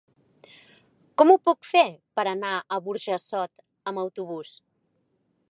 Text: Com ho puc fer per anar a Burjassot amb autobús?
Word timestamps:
Com 1.21 1.33
ho 1.33 1.35
puc 1.49 1.69
fer 1.73 1.83
per 2.21 2.25
anar 2.33 2.55
a 2.57 2.81
Burjassot 2.89 3.53
amb 3.93 4.05
autobús? 4.07 4.57